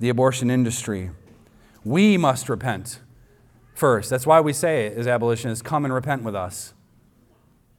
[0.00, 1.10] the abortion industry.
[1.84, 3.00] We must repent
[3.74, 4.08] first.
[4.08, 6.72] That's why we say as abolitionists come and repent with us.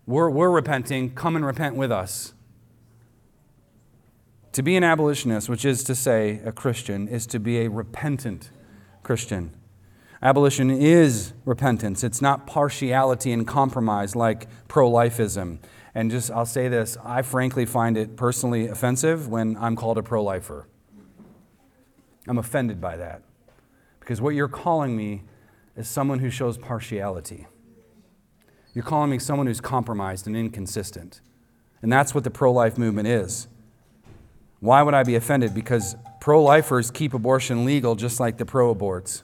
[0.06, 2.34] We're, we're repenting, come and repent with us.
[4.54, 8.52] To be an abolitionist, which is to say a Christian, is to be a repentant
[9.02, 9.56] Christian.
[10.22, 12.04] Abolition is repentance.
[12.04, 15.58] It's not partiality and compromise like pro lifism.
[15.96, 20.04] And just, I'll say this I frankly find it personally offensive when I'm called a
[20.04, 20.68] pro lifer.
[22.28, 23.24] I'm offended by that.
[24.00, 25.24] Because what you're calling me
[25.76, 27.48] is someone who shows partiality.
[28.76, 31.22] You're calling me someone who's compromised and inconsistent.
[31.82, 33.48] And that's what the pro life movement is.
[34.64, 35.54] Why would I be offended?
[35.54, 39.24] Because pro lifers keep abortion legal just like the pro aborts.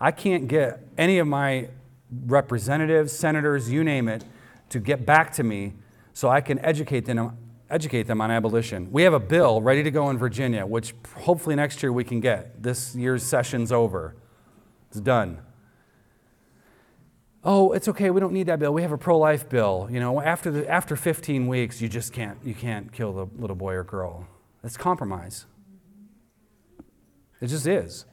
[0.00, 1.68] I can't get any of my
[2.24, 4.24] representatives, senators, you name it,
[4.70, 5.74] to get back to me
[6.14, 7.36] so I can educate them,
[7.68, 8.90] educate them on abolition.
[8.90, 12.20] We have a bill ready to go in Virginia, which hopefully next year we can
[12.20, 12.62] get.
[12.62, 14.16] This year's session's over,
[14.88, 15.40] it's done.
[17.44, 18.08] Oh, it's okay.
[18.08, 18.72] We don't need that bill.
[18.72, 19.88] We have a pro-life bill.
[19.90, 23.56] You know, after the, after 15 weeks, you just can't you can't kill the little
[23.56, 24.26] boy or girl.
[24.64, 25.46] It's compromise.
[27.40, 28.06] It just is.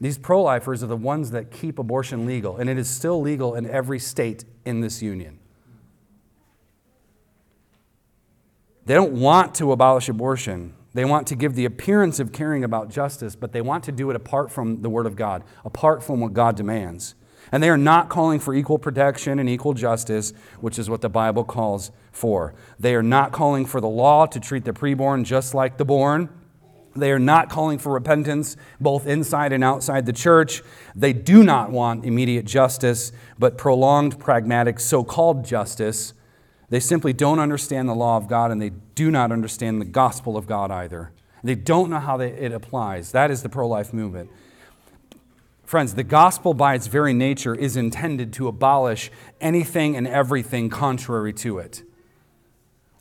[0.00, 3.54] These pro lifers are the ones that keep abortion legal, and it is still legal
[3.54, 5.38] in every state in this union.
[8.86, 10.74] They don't want to abolish abortion.
[10.94, 14.10] They want to give the appearance of caring about justice, but they want to do
[14.10, 17.14] it apart from the Word of God, apart from what God demands.
[17.52, 21.08] And they are not calling for equal protection and equal justice, which is what the
[21.08, 22.54] Bible calls for.
[22.78, 26.28] They are not calling for the law to treat the preborn just like the born.
[26.96, 30.62] They are not calling for repentance both inside and outside the church.
[30.94, 36.14] They do not want immediate justice, but prolonged, pragmatic, so called justice
[36.74, 40.36] they simply don't understand the law of God and they do not understand the gospel
[40.36, 41.12] of God either.
[41.42, 43.12] They don't know how they, it applies.
[43.12, 44.30] That is the pro life movement.
[45.64, 49.10] Friends, the gospel by its very nature is intended to abolish
[49.40, 51.82] anything and everything contrary to it.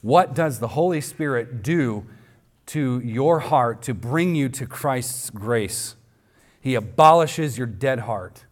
[0.01, 2.05] What does the Holy Spirit do
[2.67, 5.95] to your heart to bring you to Christ's grace?
[6.61, 8.45] He abolishes your dead heart,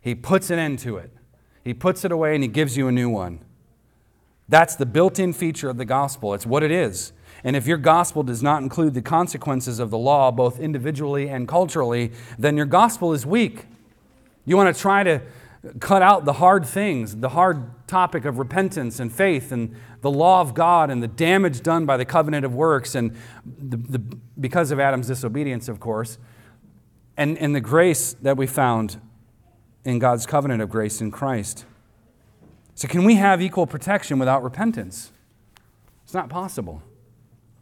[0.00, 1.10] He puts an end to it.
[1.62, 3.40] He puts it away and He gives you a new one.
[4.48, 6.32] That's the built in feature of the gospel.
[6.32, 7.12] It's what it is.
[7.42, 11.48] And if your gospel does not include the consequences of the law, both individually and
[11.48, 13.66] culturally, then your gospel is weak.
[14.44, 15.22] You want to try to
[15.78, 20.40] cut out the hard things, the hard topic of repentance and faith and the law
[20.40, 23.14] of God and the damage done by the covenant of works, and
[23.44, 23.98] the, the,
[24.38, 26.18] because of Adam's disobedience, of course,
[27.16, 29.00] and, and the grace that we found
[29.84, 31.66] in God's covenant of grace in Christ.
[32.74, 35.12] So, can we have equal protection without repentance?
[36.04, 36.82] It's not possible.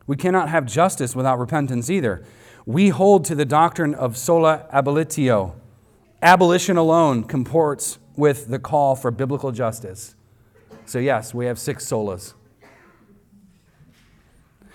[0.09, 2.24] We cannot have justice without repentance either.
[2.66, 5.54] We hold to the doctrine of sola abolitio.
[6.20, 10.16] Abolition alone comports with the call for biblical justice.
[10.84, 12.34] So, yes, we have six solas.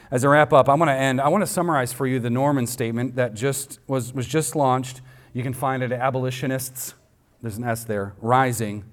[0.10, 1.20] As I wrap up, I want to end.
[1.20, 5.02] I want to summarize for you the Norman statement that just was, was just launched.
[5.34, 6.94] You can find it at abolitionists.
[7.42, 8.86] There's an S there, rising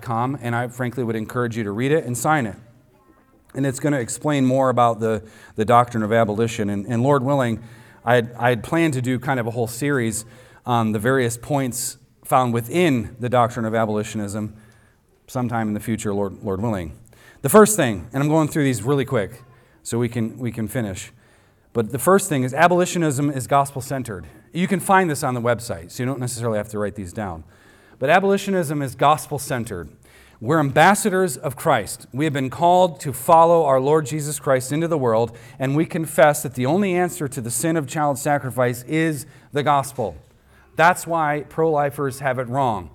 [0.00, 2.56] com, and I frankly would encourage you to read it and sign it.
[3.56, 6.70] And it's going to explain more about the, the doctrine of abolition.
[6.70, 7.62] And, and Lord willing,
[8.04, 10.24] I had, I had planned to do kind of a whole series
[10.64, 14.56] on the various points found within the doctrine of abolitionism
[15.26, 16.98] sometime in the future, Lord, Lord willing.
[17.42, 19.42] The first thing, and I'm going through these really quick
[19.82, 21.12] so we can, we can finish.
[21.72, 24.26] But the first thing is abolitionism is gospel centered.
[24.52, 27.12] You can find this on the website, so you don't necessarily have to write these
[27.12, 27.44] down.
[27.98, 29.90] But abolitionism is gospel centered.
[30.38, 32.06] We're ambassadors of Christ.
[32.12, 35.86] We have been called to follow our Lord Jesus Christ into the world, and we
[35.86, 40.14] confess that the only answer to the sin of child sacrifice is the gospel.
[40.76, 42.90] That's why pro lifers have it wrong.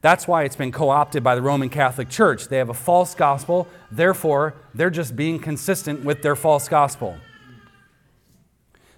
[0.00, 2.48] That's why it's been co opted by the Roman Catholic Church.
[2.48, 7.18] They have a false gospel, therefore, they're just being consistent with their false gospel.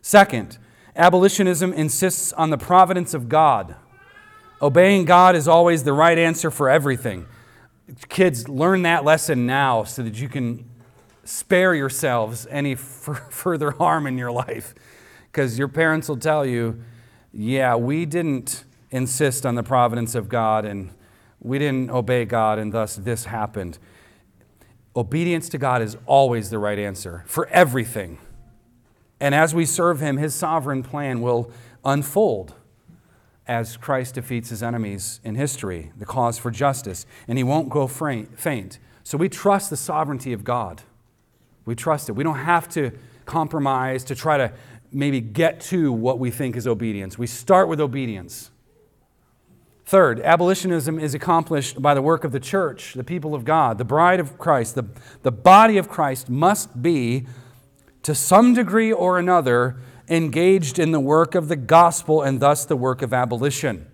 [0.01, 0.59] Second,
[0.95, 3.75] abolitionism insists on the providence of God.
[4.63, 7.27] Obeying God is always the right answer for everything.
[8.09, 10.69] Kids, learn that lesson now so that you can
[11.25, 14.75] spare yourselves any f- further harm in your life.
[15.27, 16.83] Because your parents will tell you,
[17.33, 20.91] yeah, we didn't insist on the providence of God and
[21.41, 23.79] we didn't obey God, and thus this happened.
[24.95, 28.19] Obedience to God is always the right answer for everything.
[29.21, 31.51] And as we serve Him, His sovereign plan will
[31.83, 32.55] unfold
[33.51, 37.89] as Christ defeats his enemies in history, the cause for justice, and he won't go
[37.89, 38.79] faint.
[39.03, 40.83] So we trust the sovereignty of God.
[41.65, 42.13] We trust it.
[42.13, 42.93] We don't have to
[43.27, 44.53] compromise to try to
[44.93, 47.19] maybe get to what we think is obedience.
[47.19, 48.53] We start with obedience.
[49.85, 53.85] Third, abolitionism is accomplished by the work of the church, the people of God, the
[53.85, 54.77] bride of Christ.
[54.77, 54.85] The,
[55.23, 57.27] the body of Christ must be,
[58.05, 59.77] to some degree or another,
[60.11, 63.87] engaged in the work of the gospel and thus the work of abolition.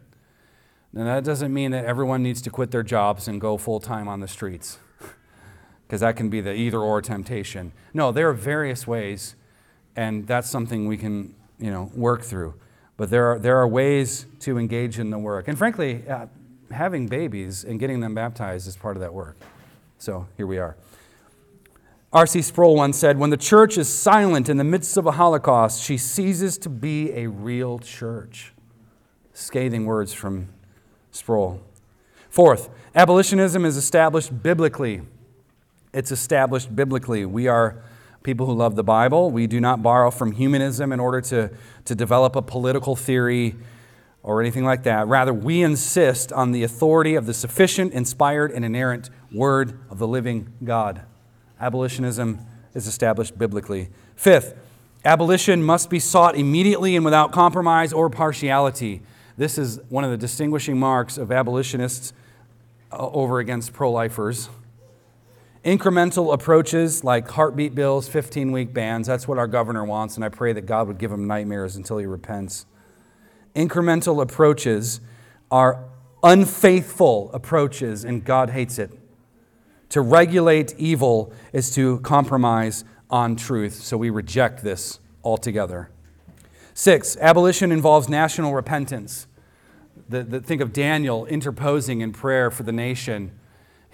[0.93, 4.09] Now, that doesn't mean that everyone needs to quit their jobs and go full time
[4.09, 4.79] on the streets,
[5.87, 7.73] because that can be the either or temptation.
[7.93, 9.37] No, there are various ways,
[9.95, 12.55] and that's something we can you know, work through.
[12.97, 15.49] But there are, there are ways to engage in the work.
[15.49, 16.27] And frankly, uh,
[16.71, 19.37] having babies and getting them baptized is part of that work.
[19.99, 20.77] So here we are.
[22.13, 22.43] R.C.
[22.43, 25.99] Sproul once said, When the church is silent in the midst of a Holocaust, she
[25.99, 28.53] ceases to be a real church.
[29.33, 30.49] Scathing words from
[31.11, 31.61] Sproul.
[32.31, 35.03] Fourth, abolitionism is established biblically.
[35.93, 37.25] It's established biblically.
[37.25, 37.83] We are
[38.23, 39.31] people who love the Bible.
[39.31, 41.51] We do not borrow from humanism in order to,
[41.87, 43.57] to develop a political theory
[44.23, 45.07] or anything like that.
[45.07, 50.09] Rather, we insist on the authority of the sufficient, inspired, and inerrant Word of the
[50.09, 51.03] living God.
[51.61, 52.41] Abolitionism
[52.75, 53.89] is established biblically.
[54.15, 54.55] Fifth,
[55.05, 59.03] abolition must be sought immediately and without compromise or partiality.
[59.37, 62.13] This is one of the distinguishing marks of abolitionists
[62.93, 64.49] uh, over against pro lifers.
[65.65, 70.29] Incremental approaches like heartbeat bills, 15 week bans, that's what our governor wants, and I
[70.29, 72.67] pray that God would give him nightmares until he repents.
[73.55, 75.01] Incremental approaches
[75.51, 75.85] are
[76.23, 78.93] unfaithful approaches, and God hates it.
[79.91, 85.91] To regulate evil is to compromise on truth, so we reject this altogether.
[86.75, 89.27] Six, abolition involves national repentance.
[90.09, 93.33] The, the, think of Daniel interposing in prayer for the nation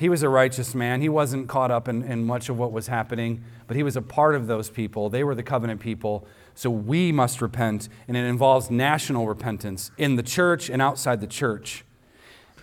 [0.02, 1.00] he was a righteous man.
[1.00, 4.02] He wasn't caught up in, in much of what was happening, but he was a
[4.02, 5.08] part of those people.
[5.08, 6.26] They were the covenant people.
[6.56, 11.28] So we must repent, and it involves national repentance in the church and outside the
[11.28, 11.84] church.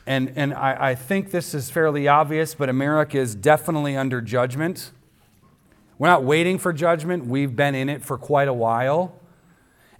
[0.09, 4.91] And, and I, I think this is fairly obvious, but America is definitely under judgment.
[5.97, 9.15] We're not waiting for judgment, we've been in it for quite a while.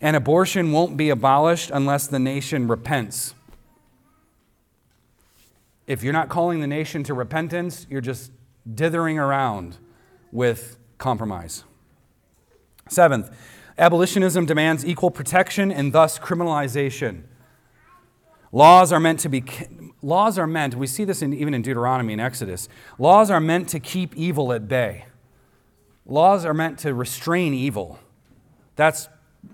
[0.02, 3.36] And abortion won't be abolished unless the nation repents
[5.90, 8.32] if you're not calling the nation to repentance, you're just
[8.76, 9.76] dithering around
[10.32, 11.64] with compromise.
[12.88, 13.36] Seventh,
[13.76, 17.24] abolitionism demands equal protection and thus criminalization.
[18.52, 19.44] Laws are meant to be
[20.02, 22.70] laws are meant, we see this in, even in Deuteronomy and Exodus.
[22.98, 25.06] Laws are meant to keep evil at bay.
[26.06, 28.00] Laws are meant to restrain evil.
[28.76, 29.10] That's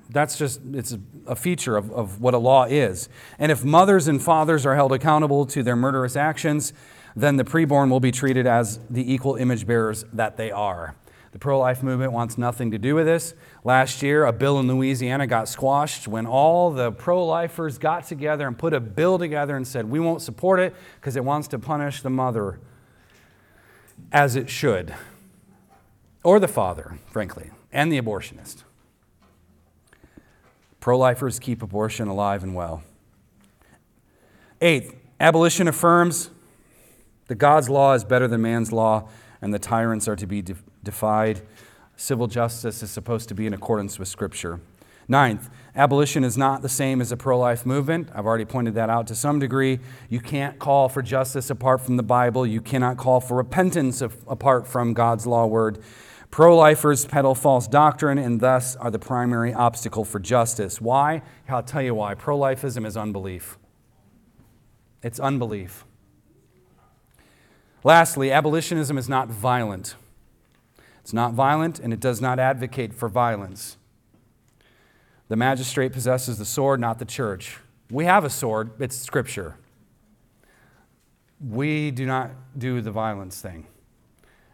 [0.09, 4.19] that's just it's a feature of, of what a law is and if mothers and
[4.21, 6.73] fathers are held accountable to their murderous actions
[7.15, 10.95] then the preborn will be treated as the equal image bearers that they are
[11.35, 13.33] the pro-life movement wants nothing to do with this
[13.65, 18.57] last year a bill in louisiana got squashed when all the pro-lifers got together and
[18.57, 22.01] put a bill together and said we won't support it because it wants to punish
[22.01, 22.61] the mother
[24.13, 24.95] as it should
[26.23, 28.63] or the father frankly and the abortionist
[30.85, 32.83] Pro lifers keep abortion alive and well.
[34.61, 36.29] Eighth, abolition affirms
[37.25, 39.09] that God's law is better than man's law
[39.41, 40.55] and the tyrants are to be de-
[40.85, 41.41] defied.
[41.97, 44.61] Civil justice is supposed to be in accordance with Scripture.
[45.07, 48.09] Ninth, abolition is not the same as a pro life movement.
[48.15, 49.79] I've already pointed that out to some degree.
[50.09, 52.45] You can't call for justice apart from the Bible.
[52.47, 55.83] You cannot call for repentance apart from God's law word.
[56.31, 60.81] Pro lifers peddle false doctrine and thus are the primary obstacle for justice.
[60.81, 61.21] Why?
[61.47, 62.15] I'll tell you why.
[62.15, 63.57] Pro lifism is unbelief.
[65.03, 65.85] It's unbelief.
[67.83, 69.95] Lastly, abolitionism is not violent.
[71.05, 73.77] It's not violent and it does not advocate for violence.
[75.27, 77.59] The magistrate possesses the sword, not the church.
[77.91, 79.55] We have a sword, it's scripture.
[81.39, 83.67] We do not do the violence thing.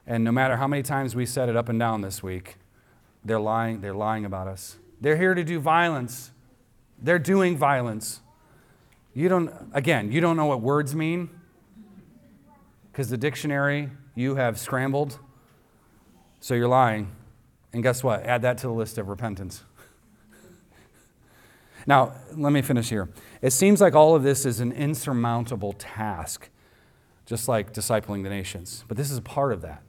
[0.06, 2.58] And no matter how many times we said it up and down this week,
[3.24, 4.76] they're lying, they're lying about us.
[5.00, 6.32] They're here to do violence.
[7.02, 8.20] They're doing violence.
[9.14, 11.30] You don't, again, you don't know what words mean
[12.92, 15.18] because the dictionary you have scrambled,
[16.42, 17.10] so you're lying.
[17.72, 18.26] And guess what?
[18.26, 19.64] Add that to the list of repentance.
[21.88, 23.08] now, let me finish here.
[23.42, 26.50] It seems like all of this is an insurmountable task,
[27.26, 28.84] just like discipling the nations.
[28.90, 29.84] But this is a part of that.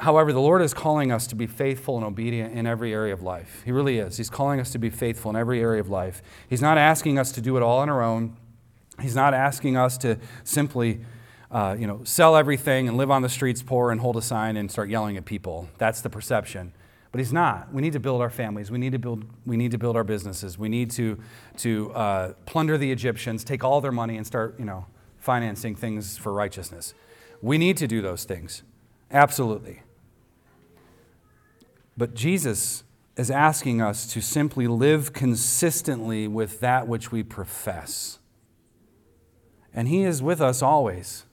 [0.00, 3.22] However, the Lord is calling us to be faithful and obedient in every area of
[3.22, 3.62] life.
[3.64, 4.16] He really is.
[4.16, 6.22] He's calling us to be faithful in every area of life.
[6.48, 8.36] He's not asking us to do it all on our own.
[9.00, 11.00] He's not asking us to simply,
[11.50, 14.56] uh, you know, sell everything and live on the streets poor and hold a sign
[14.56, 15.68] and start yelling at people.
[15.78, 16.72] That's the perception.
[17.10, 17.72] But he's not.
[17.72, 18.70] We need to build our families.
[18.70, 20.58] We need to build, we need to build our businesses.
[20.58, 21.18] We need to,
[21.58, 24.84] to uh, plunder the Egyptians, take all their money, and start, you know,
[25.18, 26.92] financing things for righteousness.
[27.40, 28.62] We need to do those things.
[29.10, 29.82] Absolutely.
[31.96, 32.84] But Jesus
[33.16, 38.18] is asking us to simply live consistently with that which we profess.
[39.72, 41.24] And He is with us always.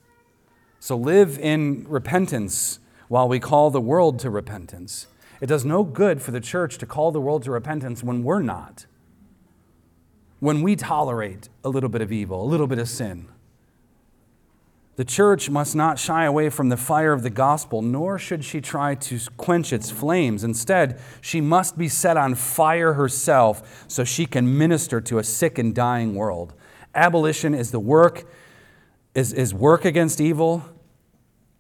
[0.86, 2.78] So live in repentance
[3.08, 5.08] while we call the world to repentance.
[5.42, 8.44] It does no good for the church to call the world to repentance when we're
[8.44, 8.86] not.
[10.40, 13.30] When we tolerate a little bit of evil, a little bit of sin.
[14.96, 18.62] The church must not shy away from the fire of the gospel, nor should she
[18.62, 20.44] try to quench its flames.
[20.44, 25.58] Instead, she must be set on fire herself so she can minister to a sick
[25.58, 26.54] and dying world.
[26.94, 28.30] Abolition is the work
[29.16, 30.64] is, is work against evil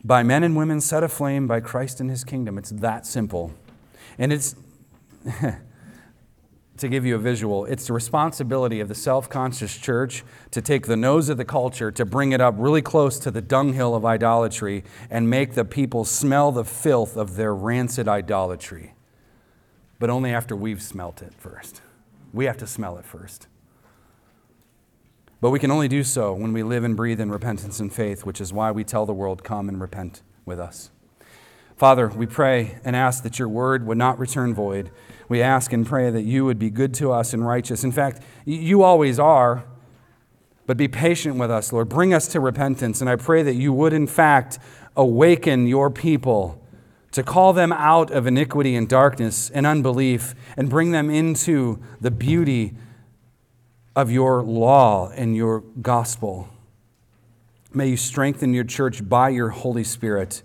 [0.05, 2.59] by men and women set aflame by Christ and his kingdom.
[2.59, 3.51] It's that simple.
[4.19, 4.55] And it's
[6.77, 10.85] to give you a visual, it's the responsibility of the self conscious church to take
[10.85, 14.05] the nose of the culture, to bring it up really close to the dunghill of
[14.05, 18.93] idolatry, and make the people smell the filth of their rancid idolatry.
[19.97, 21.81] But only after we've smelt it first.
[22.31, 23.47] We have to smell it first.
[25.45, 28.25] But we can only do so when we live and breathe in repentance and faith,
[28.25, 30.89] which is why we tell the world, Come and repent with us.
[31.77, 34.89] Father, we pray and ask that your word would not return void.
[35.29, 37.83] We ask and pray that you would be good to us and righteous.
[37.83, 39.65] In fact, you always are,
[40.65, 41.89] but be patient with us, Lord.
[41.89, 42.99] Bring us to repentance.
[42.99, 44.57] And I pray that you would, in fact,
[44.97, 46.59] awaken your people
[47.11, 52.09] to call them out of iniquity and darkness and unbelief and bring them into the
[52.09, 52.73] beauty
[53.95, 56.49] of your law and your gospel.
[57.73, 60.43] May you strengthen your church by your Holy Spirit.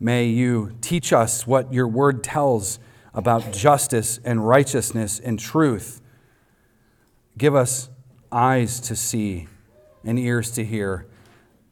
[0.00, 2.78] May you teach us what your word tells
[3.12, 6.00] about justice and righteousness and truth.
[7.38, 7.90] Give us
[8.30, 9.48] eyes to see
[10.04, 11.06] and ears to hear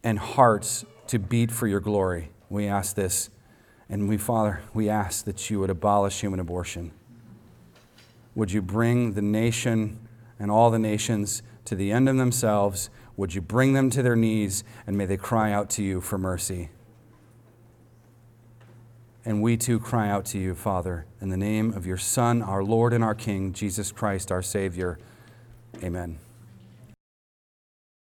[0.05, 2.31] and hearts to beat for your glory.
[2.49, 3.31] We ask this.
[3.89, 6.93] And we, Father, we ask that you would abolish human abortion.
[8.35, 10.09] Would you bring the nation
[10.39, 12.91] and all the nations to the end of themselves?
[13.17, 16.19] Would you bring them to their knees and may they cry out to you for
[16.19, 16.71] mercy?
[19.25, 22.65] And we too cry out to you, Father, in the name of your Son, our
[22.65, 24.99] Lord and our King, Jesus Christ, our Savior.
[25.83, 26.19] Amen.